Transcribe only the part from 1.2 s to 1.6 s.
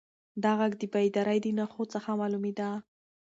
د